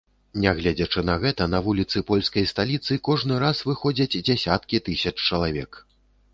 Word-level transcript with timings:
Нягледзячы 0.43 1.03
на 1.09 1.17
гэта 1.23 1.47
на 1.55 1.59
вуліцы 1.67 2.03
польскай 2.09 2.49
сталіцы 2.53 2.99
кожны 3.09 3.39
раз 3.45 3.63
выходзяць 3.71 4.19
дзясяткі 4.27 4.85
тысяч 4.91 5.15
чалавек. 5.29 5.71